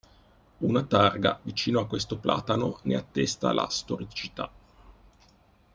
Una 0.69 0.81
targa 0.85 1.39
vicino 1.43 1.79
a 1.79 1.85
questo 1.85 2.17
platano 2.17 2.79
ne 2.85 2.95
attesta 2.95 3.53
la 3.53 3.69
storicità. 3.69 4.49